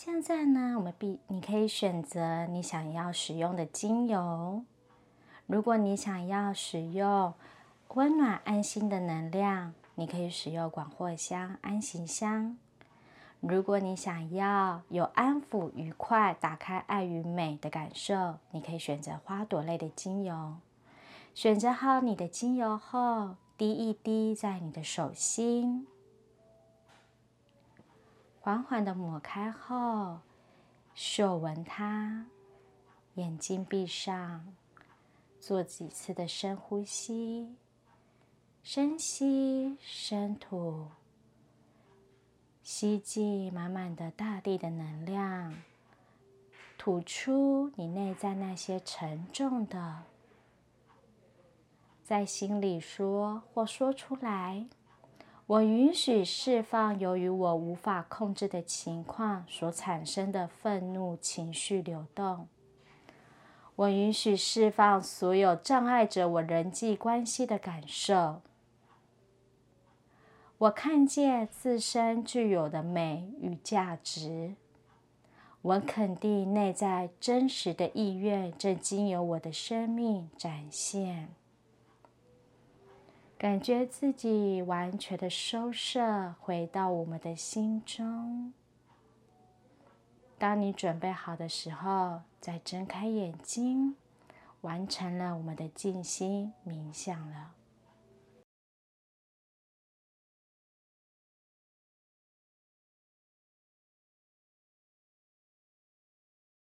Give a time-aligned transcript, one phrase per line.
[0.00, 4.62] 现在呢，我们必你可以选择你想要使用的精油。
[5.48, 7.34] 如果你想要使用
[7.94, 12.56] 温暖安心的能量，你可以使用广藿香、安息香。
[13.40, 20.54] 如果你想要有安抚、愉快、打开爱与美的感受，你可以选择花朵类的精油。
[21.34, 25.88] 选择好你的精油后，滴一滴在你的手心。
[28.48, 30.20] 缓缓的抹开后，
[30.94, 32.24] 嗅闻它，
[33.16, 34.54] 眼睛闭上，
[35.38, 37.54] 做几次的深呼吸，
[38.62, 40.86] 深吸深吐，
[42.62, 45.52] 吸进满满的大地的能量，
[46.78, 50.04] 吐出你内在那些沉重的，
[52.02, 54.66] 在心里说或说出来。
[55.48, 62.48] 我允许释放由于我无法控制的情况所产生的愤怒情绪流动。
[63.74, 68.42] 我允许释放所有障碍着我人际关系的感受。
[70.58, 74.54] 我看见自身具有的美与价值。
[75.62, 81.30] 我肯定内在真实的意愿正经由我的生命展现。
[83.38, 88.52] 感觉自己完全的收摄，回到我们的心中。
[90.36, 93.94] 当你准备好的时候，再睁开眼睛，
[94.62, 97.52] 完成了我们的静心冥想了。